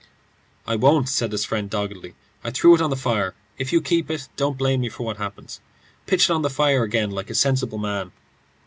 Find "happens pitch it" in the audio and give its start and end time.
5.17-6.33